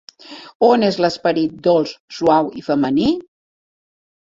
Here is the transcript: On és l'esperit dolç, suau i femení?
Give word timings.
On 0.67 0.85
és 0.87 0.97
l'esperit 1.05 1.53
dolç, 1.69 1.93
suau 2.17 2.51
i 2.63 2.67
femení? 2.71 3.13